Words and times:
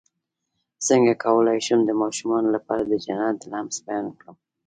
څنګه 0.87 1.13
کولی 1.23 1.59
شم 1.65 1.79
د 1.85 1.91
ماشومانو 2.01 2.49
لپاره 2.55 2.83
د 2.85 2.93
جنت 3.05 3.35
د 3.39 3.43
لمس 3.53 3.75
بیان 3.85 4.05
کړم 4.17 4.35